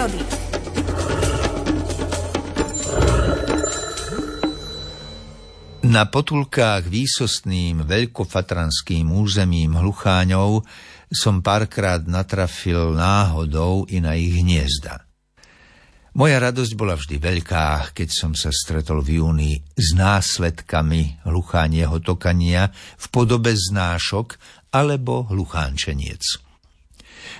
prírody. 0.00 0.22
Na 5.90 6.06
potulkách 6.06 6.86
výsostným 6.86 7.82
veľkofatranským 7.84 9.10
územím 9.10 9.74
Hlucháňov 9.76 10.62
som 11.10 11.42
párkrát 11.42 11.98
natrafil 12.06 12.94
náhodou 12.94 13.90
i 13.90 13.98
na 13.98 14.14
ich 14.14 14.38
hniezda. 14.38 15.04
Moja 16.10 16.42
radosť 16.42 16.72
bola 16.74 16.98
vždy 16.98 17.16
veľká, 17.22 17.94
keď 17.94 18.08
som 18.10 18.32
sa 18.34 18.50
stretol 18.50 19.02
v 19.02 19.22
júni 19.22 19.52
s 19.74 19.94
následkami 19.94 21.22
hluchánieho 21.26 22.02
tokania 22.02 22.70
v 22.98 23.06
podobe 23.14 23.54
znášok 23.54 24.38
alebo 24.74 25.26
hluchánčeniec. 25.30 26.49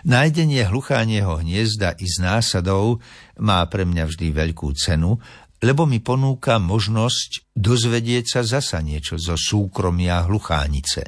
Nájdenie 0.04 0.66
hluchánieho 0.66 1.40
hniezda 1.40 1.96
i 2.00 2.06
z 2.06 2.20
násadov 2.20 3.00
má 3.40 3.64
pre 3.68 3.86
mňa 3.86 4.04
vždy 4.08 4.32
veľkú 4.32 4.68
cenu, 4.76 5.16
lebo 5.60 5.84
mi 5.84 6.00
ponúka 6.00 6.56
možnosť 6.56 7.52
dozvedieť 7.52 8.24
sa 8.26 8.40
zasa 8.42 8.80
niečo 8.80 9.20
zo 9.20 9.36
súkromia 9.36 10.24
hluchánice. 10.24 11.02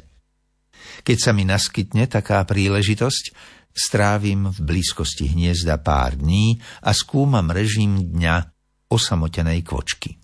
Keď 1.03 1.17
sa 1.17 1.31
mi 1.33 1.43
naskytne 1.43 2.05
taká 2.05 2.45
príležitosť, 2.45 3.53
Strávim 3.73 4.53
v 4.53 4.59
blízkosti 4.61 5.33
hniezda 5.33 5.81
pár 5.81 6.13
dní 6.13 6.61
a 6.85 6.93
skúmam 6.93 7.49
režim 7.49 8.05
dňa 8.13 8.53
osamotenej 8.85 9.65
kvočky. 9.65 10.22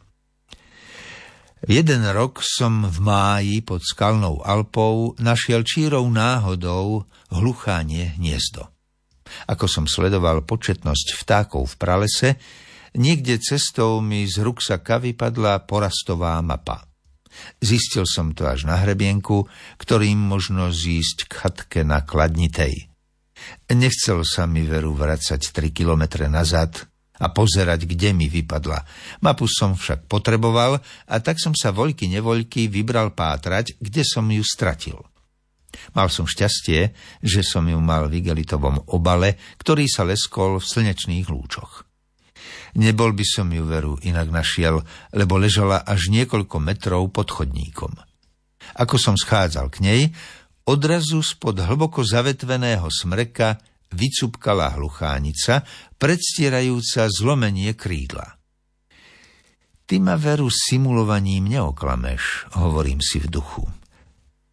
Jeden 1.68 2.08
rok 2.16 2.40
som 2.40 2.88
v 2.88 2.98
máji 3.04 3.60
pod 3.60 3.84
skalnou 3.84 4.40
Alpou 4.48 5.12
našiel 5.20 5.68
čírou 5.68 6.08
náhodou 6.08 7.04
hluchánie 7.36 8.16
hniezdo. 8.16 8.72
Ako 9.46 9.68
som 9.68 9.86
sledoval 9.86 10.48
početnosť 10.48 11.20
vtákov 11.20 11.76
v 11.76 11.76
pralese, 11.76 12.30
niekde 12.96 13.38
cestou 13.44 14.00
mi 14.00 14.24
z 14.24 14.40
ruksaka 14.42 15.04
vypadla 15.04 15.68
porastová 15.68 16.40
mapa. 16.40 16.88
Zistil 17.62 18.10
som 18.10 18.34
to 18.34 18.50
až 18.50 18.66
na 18.66 18.82
hrebienku, 18.82 19.46
ktorým 19.78 20.18
možno 20.18 20.74
zísť 20.74 21.30
k 21.30 21.32
chatke 21.32 21.80
na 21.86 22.02
Kladnitej. 22.02 22.90
Nechcel 23.72 24.26
sa 24.26 24.50
mi 24.50 24.66
veru 24.66 24.92
vracať 24.98 25.40
3 25.40 25.70
kilometre 25.72 26.26
nazad 26.28 26.89
a 27.20 27.28
pozerať, 27.30 27.86
kde 27.86 28.16
mi 28.16 28.32
vypadla. 28.32 28.84
Mapu 29.22 29.46
som 29.46 29.76
však 29.76 30.08
potreboval 30.08 30.80
a 31.08 31.16
tak 31.20 31.38
som 31.38 31.52
sa 31.52 31.76
voľky 31.76 32.08
nevoľky 32.08 32.72
vybral 32.72 33.12
pátrať, 33.12 33.76
kde 33.78 34.04
som 34.08 34.26
ju 34.32 34.42
stratil. 34.42 34.98
Mal 35.94 36.10
som 36.10 36.26
šťastie, 36.26 36.96
že 37.22 37.42
som 37.46 37.68
ju 37.68 37.78
mal 37.78 38.10
v 38.10 38.26
igelitovom 38.26 38.90
obale, 38.90 39.38
ktorý 39.62 39.86
sa 39.86 40.02
leskol 40.08 40.58
v 40.58 40.66
slnečných 40.66 41.30
lúčoch. 41.30 41.86
Nebol 42.74 43.14
by 43.14 43.26
som 43.26 43.50
ju 43.50 43.66
veru 43.66 43.98
inak 44.02 44.30
našiel, 44.30 44.82
lebo 45.14 45.38
ležala 45.38 45.82
až 45.86 46.10
niekoľko 46.10 46.58
metrov 46.62 47.10
pod 47.14 47.30
chodníkom. 47.30 47.94
Ako 48.78 49.02
som 49.02 49.18
schádzal 49.18 49.74
k 49.74 49.78
nej, 49.82 50.02
Odrazu 50.70 51.26
spod 51.26 51.58
hlboko 51.66 52.06
zavetveného 52.06 52.86
smreka 52.94 53.58
vycupkala 53.94 54.78
hluchánica, 54.78 55.66
predstierajúca 55.98 57.10
zlomenie 57.10 57.74
krídla. 57.74 58.38
Ty 59.90 59.96
ma 60.06 60.14
veru 60.22 60.54
simulovaním 60.54 61.50
neoklameš, 61.50 62.54
hovorím 62.62 63.02
si 63.02 63.18
v 63.18 63.28
duchu. 63.28 63.66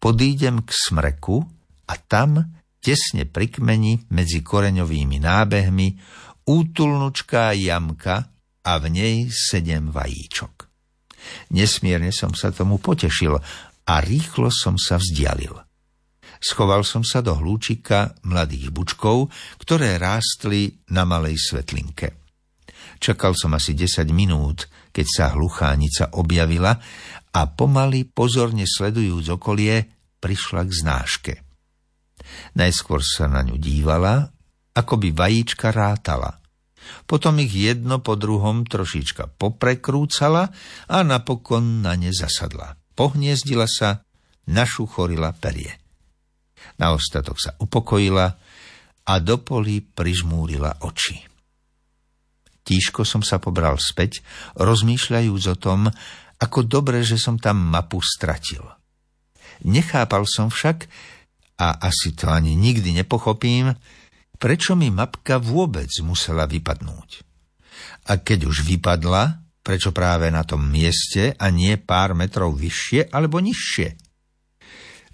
Podídem 0.01 0.65
k 0.65 0.69
smreku 0.73 1.45
a 1.85 1.93
tam, 2.01 2.41
tesne 2.81 3.29
pri 3.29 3.53
kmeni 3.53 4.09
medzi 4.09 4.41
koreňovými 4.41 5.21
nábehmi, 5.21 5.87
útulnučká 6.47 7.53
jamka 7.53 8.33
a 8.65 8.71
v 8.81 8.85
nej 8.89 9.15
sedem 9.29 9.93
vajíčok. 9.93 10.65
Nesmierne 11.53 12.09
som 12.15 12.31
sa 12.33 12.49
tomu 12.49 12.79
potešil 12.79 13.37
a 13.87 13.93
rýchlo 14.01 14.49
som 14.49 14.79
sa 14.79 14.97
vzdialil. 14.97 15.66
Schoval 16.37 16.85
som 16.85 17.01
sa 17.01 17.25
do 17.25 17.33
hlúčika 17.33 18.17
mladých 18.25 18.69
bučkov, 18.69 19.33
ktoré 19.61 19.97
rástli 19.97 20.81
na 20.93 21.03
malej 21.03 21.37
svetlinke. 21.41 22.27
Čakal 22.97 23.37
som 23.37 23.53
asi 23.53 23.77
10 23.77 24.09
minút, 24.09 24.69
keď 24.89 25.05
sa 25.05 25.25
hluchánica 25.37 26.17
objavila 26.17 26.73
a 27.33 27.41
pomaly, 27.53 28.09
pozorne 28.09 28.65
sledujúc 28.65 29.37
okolie, 29.37 29.85
prišla 30.17 30.61
k 30.65 30.71
znáške. 30.73 31.33
Najskôr 32.57 33.05
sa 33.05 33.29
na 33.29 33.45
ňu 33.45 33.61
dívala, 33.61 34.33
ako 34.73 34.93
by 34.97 35.09
vajíčka 35.13 35.69
rátala. 35.69 36.41
Potom 37.05 37.37
ich 37.43 37.53
jedno 37.53 37.99
po 37.99 38.15
druhom 38.15 38.63
trošička 38.63 39.37
poprekrúcala 39.37 40.49
a 40.87 40.97
napokon 41.03 41.83
na 41.83 41.93
ne 41.99 42.09
zasadla. 42.09 42.79
Pohniezdila 42.97 43.69
sa, 43.69 44.01
našuchorila 44.49 45.35
perie. 45.37 45.86
Na 46.77 46.93
ostatok 46.93 47.37
sa 47.37 47.51
upokojila 47.57 48.27
a 49.07 49.13
do 49.23 49.35
poli 49.39 49.79
prižmúrila 49.79 50.83
oči. 50.83 51.23
Tížko 52.67 53.07
som 53.07 53.23
sa 53.23 53.39
pobral 53.39 53.79
späť, 53.79 54.19
rozmýšľajúc 54.59 55.43
o 55.47 55.55
tom, 55.55 55.79
ako 56.43 56.59
dobre, 56.67 56.99
že 57.01 57.15
som 57.15 57.39
tam 57.39 57.63
mapu 57.63 58.03
stratil. 58.03 58.61
Nechápal 59.63 60.27
som 60.27 60.51
však, 60.51 60.85
a 61.57 61.81
asi 61.81 62.13
to 62.13 62.29
ani 62.29 62.53
nikdy 62.53 62.93
nepochopím, 62.93 63.73
prečo 64.37 64.77
mi 64.77 64.93
mapka 64.93 65.41
vôbec 65.41 65.89
musela 66.05 66.45
vypadnúť. 66.45 67.25
A 68.11 68.21
keď 68.21 68.45
už 68.45 68.61
vypadla, 68.67 69.41
prečo 69.65 69.89
práve 69.91 70.29
na 70.29 70.45
tom 70.45 70.61
mieste 70.63 71.33
a 71.35 71.49
nie 71.49 71.75
pár 71.81 72.13
metrov 72.13 72.53
vyššie 72.53 73.09
alebo 73.09 73.41
nižšie? 73.41 74.06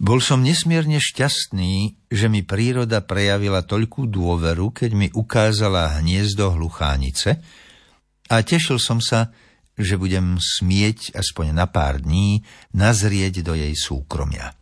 Bol 0.02 0.20
som 0.26 0.42
nesmierne 0.42 0.98
šťastný, 0.98 2.06
že 2.10 2.26
mi 2.26 2.42
príroda 2.42 3.06
prejavila 3.06 3.62
toľkú 3.62 4.10
dôveru, 4.10 4.74
keď 4.74 4.92
mi 4.98 5.08
ukázala 5.14 6.02
hniezdo 6.02 6.50
hluchánice 6.54 7.38
a 8.30 8.36
tešil 8.42 8.82
som 8.82 8.98
sa, 8.98 9.30
že 9.78 9.98
budem 9.98 10.38
smieť 10.38 11.14
aspoň 11.18 11.54
na 11.54 11.66
pár 11.70 12.02
dní 12.02 12.46
nazrieť 12.74 13.46
do 13.46 13.54
jej 13.54 13.74
súkromia. 13.74 14.54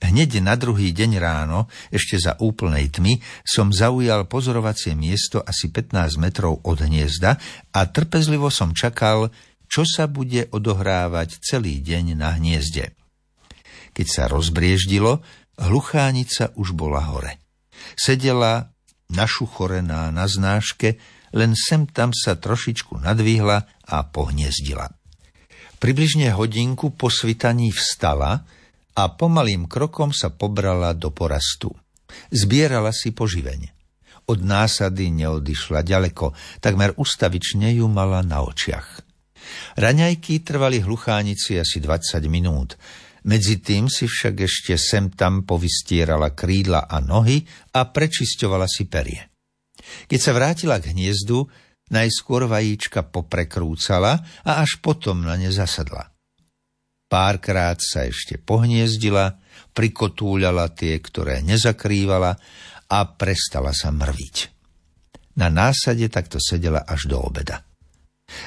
Hneď 0.00 0.40
na 0.40 0.56
druhý 0.56 0.96
deň 0.96 1.20
ráno, 1.20 1.68
ešte 1.92 2.16
za 2.16 2.32
úplnej 2.40 2.88
tmy, 2.88 3.20
som 3.44 3.68
zaujal 3.68 4.24
pozorovacie 4.24 4.96
miesto 4.96 5.44
asi 5.44 5.68
15 5.68 6.16
metrov 6.16 6.64
od 6.64 6.80
hniezda 6.80 7.36
a 7.76 7.80
trpezlivo 7.84 8.48
som 8.48 8.72
čakal, 8.72 9.28
čo 9.68 9.84
sa 9.84 10.08
bude 10.08 10.48
odohrávať 10.48 11.44
celý 11.44 11.84
deň 11.84 12.16
na 12.16 12.32
hniezde. 12.40 12.96
Keď 13.90 14.06
sa 14.06 14.24
rozbrieždilo, 14.30 15.20
hluchánica 15.60 16.54
už 16.56 16.72
bola 16.72 17.04
hore. 17.10 17.42
Sedela 17.98 18.70
našuchorená 19.10 20.14
na 20.14 20.24
znáške, 20.30 20.96
len 21.34 21.54
sem 21.54 21.86
tam 21.86 22.14
sa 22.14 22.38
trošičku 22.38 23.02
nadvihla 23.02 23.58
a 23.86 23.96
pohniezdila. 24.06 24.90
Približne 25.80 26.34
hodinku 26.36 26.92
po 26.92 27.08
svitaní 27.08 27.72
vstala 27.72 28.44
a 28.94 29.02
pomalým 29.16 29.64
krokom 29.64 30.12
sa 30.12 30.28
pobrala 30.28 30.92
do 30.92 31.08
porastu. 31.08 31.72
Zbierala 32.28 32.90
si 32.90 33.14
poživenie. 33.14 33.72
Od 34.30 34.38
násady 34.44 35.10
neodišla 35.10 35.82
ďaleko, 35.82 36.36
takmer 36.62 36.94
ustavične 36.94 37.74
ju 37.74 37.90
mala 37.90 38.22
na 38.22 38.46
očiach. 38.46 39.02
Raňajky 39.74 40.44
trvali 40.46 40.78
hluchánici 40.84 41.58
asi 41.58 41.82
20 41.82 42.22
minút. 42.30 42.78
Medzi 43.28 43.60
tým 43.60 43.92
si 43.92 44.08
však 44.08 44.34
ešte 44.44 44.74
sem 44.80 45.12
tam 45.12 45.44
povystierala 45.44 46.32
krídla 46.32 46.88
a 46.88 47.00
nohy 47.04 47.44
a 47.76 47.84
prečisťovala 47.88 48.64
si 48.64 48.88
perie. 48.88 49.28
Keď 50.08 50.20
sa 50.20 50.32
vrátila 50.32 50.80
k 50.80 50.96
hniezdu, 50.96 51.44
najskôr 51.92 52.46
vajíčka 52.46 53.04
poprekrúcala 53.10 54.22
a 54.46 54.50
až 54.62 54.80
potom 54.80 55.26
na 55.26 55.36
ne 55.36 55.50
zasadla. 55.52 56.14
Párkrát 57.10 57.74
sa 57.82 58.06
ešte 58.06 58.38
pohniezdila, 58.38 59.42
prikotúľala 59.74 60.70
tie, 60.70 60.94
ktoré 61.02 61.42
nezakrývala 61.42 62.38
a 62.86 62.98
prestala 63.18 63.74
sa 63.74 63.90
mrviť. 63.90 64.36
Na 65.42 65.50
násade 65.50 66.06
takto 66.06 66.38
sedela 66.38 66.86
až 66.86 67.10
do 67.10 67.18
obeda. 67.18 67.66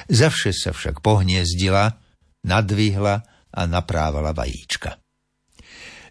Zavše 0.08 0.56
sa 0.56 0.72
však 0.72 1.04
pohniezdila, 1.04 2.00
nadvihla 2.48 3.33
a 3.54 3.62
naprávala 3.70 4.34
vajíčka. 4.34 4.98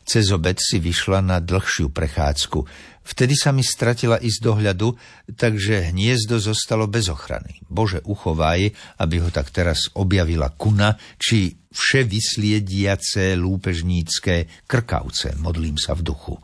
Cez 0.03 0.27
obed 0.35 0.59
si 0.59 0.83
vyšla 0.83 1.23
na 1.23 1.39
dlhšiu 1.39 1.87
prechádzku. 1.95 2.59
Vtedy 3.03 3.35
sa 3.39 3.55
mi 3.55 3.63
stratila 3.63 4.19
ísť 4.19 4.39
dohľadu, 4.43 4.87
takže 5.35 5.91
hniezdo 5.91 6.39
zostalo 6.39 6.91
bez 6.91 7.07
ochrany. 7.07 7.63
Bože, 7.67 8.03
uchovaj, 8.03 8.67
aby 8.99 9.15
ho 9.23 9.31
tak 9.31 9.51
teraz 9.51 9.91
objavila 9.95 10.51
kuna, 10.55 10.99
či 11.15 11.55
vše 11.71 12.03
vysliediace 12.03 13.39
lúpežnícke 13.39 14.67
krkavce, 14.67 15.39
modlím 15.39 15.79
sa 15.79 15.95
v 15.95 16.03
duchu. 16.03 16.35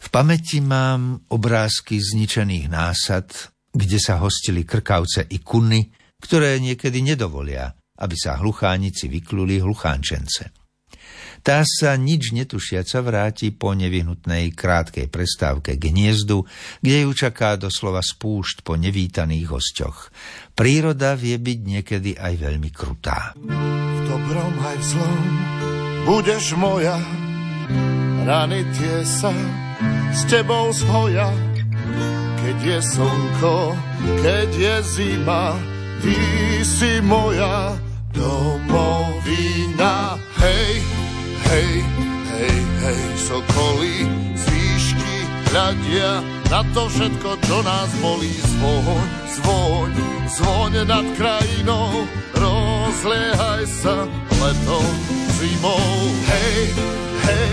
V 0.00 0.08
pamäti 0.08 0.62
mám 0.62 1.26
obrázky 1.28 1.98
zničených 1.98 2.66
násad, 2.70 3.26
kde 3.70 3.98
sa 3.98 4.22
hostili 4.22 4.62
krkavce 4.66 5.26
i 5.30 5.42
kuny, 5.42 5.90
ktoré 6.22 6.58
niekedy 6.62 7.02
nedovolia, 7.02 7.74
aby 8.00 8.16
sa 8.16 8.40
hluchánici 8.40 9.06
vykluli 9.12 9.60
hluchánčence. 9.60 10.60
Tá 11.40 11.64
sa 11.64 11.96
nič 11.96 12.36
netušiaca 12.36 13.00
vráti 13.00 13.48
po 13.48 13.72
nevyhnutnej 13.72 14.52
krátkej 14.52 15.08
prestávke 15.08 15.80
k 15.80 15.88
hniezdu, 15.88 16.44
kde 16.84 17.08
ju 17.08 17.10
čaká 17.16 17.56
doslova 17.56 18.04
spúšť 18.04 18.60
po 18.60 18.76
nevítaných 18.76 19.48
hosťoch. 19.48 19.98
Príroda 20.52 21.16
vie 21.16 21.40
byť 21.40 21.58
niekedy 21.64 22.10
aj 22.20 22.34
veľmi 22.44 22.70
krutá. 22.76 23.32
V 23.40 23.98
dobrom 24.04 24.54
aj 24.60 24.76
v 24.76 24.84
zlom 24.84 25.24
budeš 26.04 26.44
moja, 26.60 27.00
rany 28.28 28.60
tie 28.76 28.96
sa 29.08 29.32
s 30.12 30.28
tebou 30.28 30.68
zhoja. 30.76 31.32
Keď 32.40 32.56
je 32.60 32.78
slnko, 32.84 33.56
keď 34.20 34.48
je 34.52 34.74
zima, 34.84 35.56
ty 36.04 36.16
si 36.64 37.00
moja 37.00 37.80
domovina. 38.12 39.94
Hej, 40.38 40.82
hej, 41.50 41.70
hej, 42.30 42.58
hej, 42.82 43.02
sokoly 43.16 44.06
z 44.34 44.44
výšky 44.50 45.14
hľadia 45.50 46.22
na 46.50 46.60
to 46.74 46.86
všetko, 46.90 47.30
čo 47.46 47.56
nás 47.62 47.90
bolí. 48.02 48.34
Zvoň, 48.34 49.08
zvoň, 49.40 49.92
zvoň 50.38 50.72
nad 50.86 51.06
krajinou, 51.14 52.06
rozliehaj 52.34 53.64
sa 53.66 54.06
letom, 54.40 54.94
zimou. 55.38 55.90
Hej, 56.26 56.74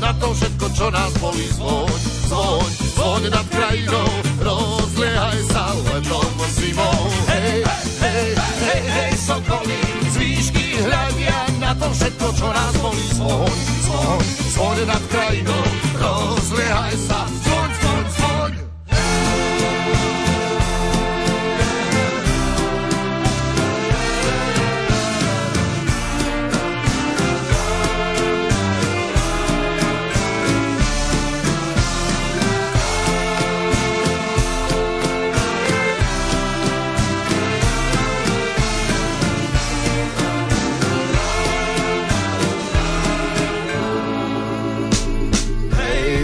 na 0.00 0.12
to 0.16 0.32
všetko, 0.32 0.66
čo 0.72 0.86
nás 0.88 1.12
bolí. 1.20 1.46
Zvoň, 1.52 2.00
zvoň, 2.26 2.70
zvoň 2.96 3.22
nad 3.28 3.46
krajinou, 3.52 4.10
rozliehaj 4.40 5.40
sa 5.52 5.76
letom 5.76 6.34
zimou. 6.56 7.00
Hej, 7.28 7.60
hej, 8.00 8.28
hej, 8.64 8.82
hej, 8.88 9.12
sokoly, 9.20 9.80
z 10.08 10.14
výšky 10.16 10.66
hľadia 10.80 11.38
na 11.60 11.76
to 11.76 11.86
všetko, 11.92 12.26
čo 12.32 12.48
nás 12.48 12.74
bolí. 12.80 13.06
Zvoň, 13.14 13.56
zvoň, 13.84 14.39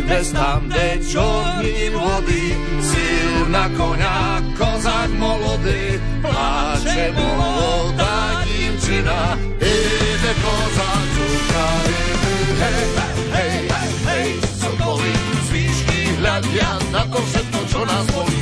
bez 0.07 0.33
tam, 0.33 0.69
kde 0.69 0.99
čorní 1.11 1.91
vody, 1.91 2.57
síl 2.81 3.47
na 3.49 3.69
konia, 3.69 4.43
kozák 4.59 5.11
molody, 5.19 6.01
pláče 6.23 7.13
molodá 7.13 8.45
divčina, 8.47 9.39
ide 9.61 10.33
kozák 10.43 11.07
žuka, 11.15 11.67
hej, 12.63 12.85
hej, 13.33 13.59
hej, 13.71 13.91
hej, 14.07 14.29
sokoli, 14.63 15.13
z 15.47 15.49
výšky 15.51 15.99
hľadia 16.23 16.71
na 16.95 17.03
to 17.11 17.19
všetko, 17.19 17.61
čo 17.71 17.81
nás 17.85 18.07
bolí. 18.15 18.36